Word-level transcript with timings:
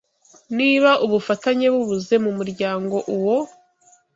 Niba 0.57 0.91
ubufatanye 1.05 1.67
bubuze 1.73 2.15
mumuryango 2.23 2.95
uwo 3.15 3.37